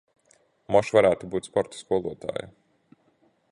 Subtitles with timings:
[0.75, 2.51] Moš varētu būt sporta skolotāja.